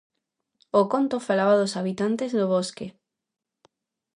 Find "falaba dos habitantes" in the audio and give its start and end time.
1.27-2.31